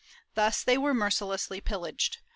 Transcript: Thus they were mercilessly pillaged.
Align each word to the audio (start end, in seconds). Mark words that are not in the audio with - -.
Thus 0.33 0.63
they 0.63 0.79
were 0.79 0.95
mercilessly 0.95 1.61
pillaged. 1.61 2.17